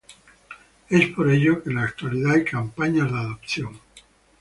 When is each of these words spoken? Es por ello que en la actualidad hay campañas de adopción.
Es 0.89 1.09
por 1.09 1.29
ello 1.29 1.61
que 1.61 1.69
en 1.69 1.75
la 1.75 1.83
actualidad 1.83 2.31
hay 2.31 2.43
campañas 2.43 3.11
de 3.11 3.17
adopción. 3.19 3.79